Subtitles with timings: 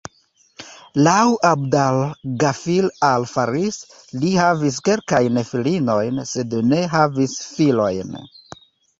[1.07, 1.17] Laŭ
[1.47, 8.17] 'Abd al-Ghafir al-Farisi, li havis kelkajn filinojn, sed ne havis filojn.